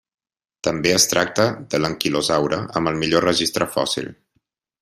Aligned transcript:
També 0.67 0.93
es 0.99 1.05
tracta 1.11 1.45
de 1.75 1.81
l'anquilosaure 1.83 2.61
amb 2.81 2.93
el 2.93 3.01
millor 3.05 3.29
registre 3.33 3.73
fòssil. 3.79 4.13